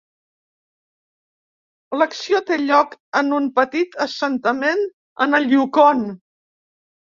[1.99, 4.85] L'acció té lloc en un petit assentament
[5.29, 6.05] en el Yukon.